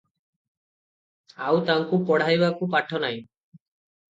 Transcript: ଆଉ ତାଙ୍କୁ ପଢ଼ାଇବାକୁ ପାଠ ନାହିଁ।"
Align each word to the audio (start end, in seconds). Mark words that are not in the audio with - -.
ଆଉ 1.49 1.61
ତାଙ୍କୁ 1.67 1.99
ପଢ଼ାଇବାକୁ 2.09 2.71
ପାଠ 2.73 3.03
ନାହିଁ।" 3.05 3.21